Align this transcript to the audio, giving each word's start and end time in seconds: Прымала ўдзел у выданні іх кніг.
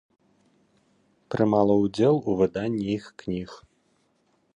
Прымала 1.35 1.75
ўдзел 1.81 2.15
у 2.33 2.37
выданні 2.39 2.85
іх 2.97 3.05
кніг. 3.25 3.49